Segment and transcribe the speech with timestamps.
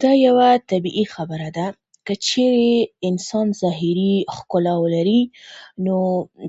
[0.00, 1.74] دا یوه طبیعي خبره ده.
[2.06, 5.22] که چېرې انسان ظاهري ښکلا ولري،
[5.88, 5.98] نو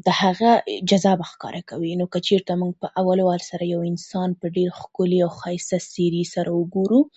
[0.05, 0.51] د هغه
[0.90, 1.97] جذابه ښکاره کوي.
[2.13, 6.52] که چېرې موږ په اول ځل سره یو انسان ډېر ښکلي او ښایسته څېرې سره
[6.52, 7.10] وګورو،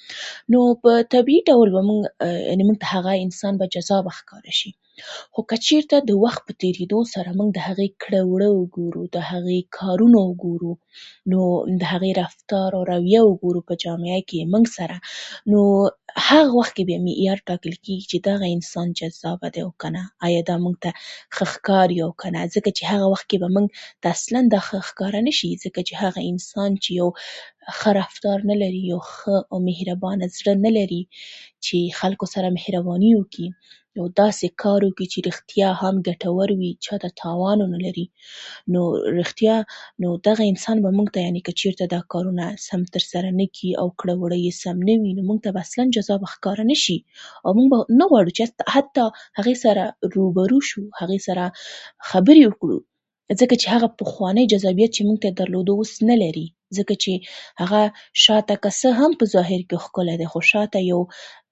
[0.52, 2.04] نو په طبیعي ډول به موږ،
[2.48, 4.72] یعنې موږ به هغه انسان جذابه ښکاره شي.
[5.34, 9.16] خو که چېرته د وخت په تېرېدو سره موږ د هغه کړه وړه وګورو، د
[9.16, 10.72] هغه کارونه وګورو،
[11.82, 15.00] د هغې رفتار او رویه وګورو په جامعه کې موږ سره،
[15.52, 15.60] نو
[16.28, 20.04] هغه وخت کې بیا معیار ټاکل کېږي چې دغه انسان جذابه دی او که نه.
[20.26, 20.92] ایا دا موږ ته
[21.36, 23.66] ښه ښکاري او که نه؟ ځکه په هغه وخت کې به موږ
[24.02, 27.08] ته اصلاً دا ښه ښکاره نه شي، ځکه چې هغه انسان چې یو
[27.80, 31.02] ښه رفتار نه لري، یو ښه او مهربانه زړه نه لري
[31.64, 37.10] چې خلکو سره مهرباني وکړي، نو داسې کار وکړي چې ریښتیا هم ګټور او چاته
[37.22, 38.06] تاوان ونه لري.
[38.72, 38.80] نو
[39.18, 39.60] ریښتیا
[40.04, 43.46] نو دغه انسان به موږ ته، یعنې که چېرې دغه کارونه سم ترسره کړي نه
[43.46, 46.74] کړي او کړه وړه یې سم نه وي، موږ ته به اصلاً جذابه ښکاره نه
[46.82, 46.98] شي،
[47.46, 48.44] او موږ به ونه غواړو چې
[48.74, 49.04] حتی
[49.38, 51.44] هغې سره روبرو شو، هغې سره
[52.10, 52.78] خبرې وکړو.
[53.40, 54.44] ځکه چې هغه پخوانۍ
[54.92, 56.46] چې موږ ته یې لرلو، اوس یې نه لري.
[57.58, 57.80] هغه
[58.20, 60.98] شاته که څه هم په ظاهر کې ښکلی وي، خو شاته یو